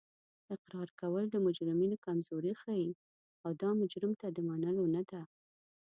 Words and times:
اقرار 0.53 0.89
کول 1.01 1.23
د 1.31 1.35
مجرمینو 1.45 2.01
کمزوري 2.05 2.53
ښیي 2.61 2.89
او 3.43 3.49
دا 3.61 3.69
مجرم 3.81 4.13
ته 4.21 4.27
د 4.31 4.37
منلو 4.47 4.85
نه 4.95 5.01
ده 5.09 5.21